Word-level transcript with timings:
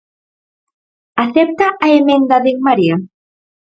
¿Acepta 1.23 1.67
a 1.85 1.87
emenda 1.99 2.37
de 2.43 2.49
En 2.53 2.59
Marea? 2.65 2.97